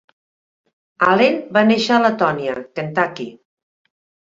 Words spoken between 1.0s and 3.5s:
Allen va néixer a Latonia, Kentucky.